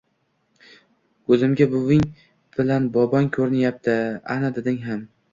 [1.31, 2.05] Ko‘zimga buving
[2.55, 3.99] bilan bobong ko‘rinyapti,
[4.37, 5.05] ana, dadang ham